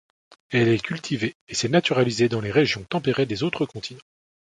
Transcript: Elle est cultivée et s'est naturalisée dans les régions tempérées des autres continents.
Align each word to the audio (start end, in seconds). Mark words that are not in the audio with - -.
Elle 0.49 0.69
est 0.69 0.79
cultivée 0.83 1.35
et 1.47 1.53
s'est 1.53 1.69
naturalisée 1.69 2.27
dans 2.27 2.41
les 2.41 2.49
régions 2.49 2.83
tempérées 2.89 3.27
des 3.27 3.43
autres 3.43 3.67
continents. 3.67 4.01